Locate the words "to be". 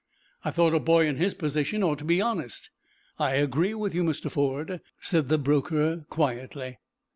1.99-2.19